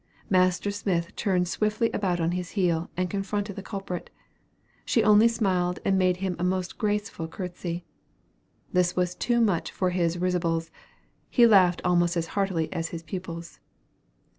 [0.31, 4.09] Master Smith turned swiftly about on his heel, and confronted the culprit.
[4.83, 7.85] She only smiled and made him a most graceful courtesy.
[8.73, 10.71] This was too much for his risibles.
[11.29, 13.59] He laughed almost as heartily as his pupils.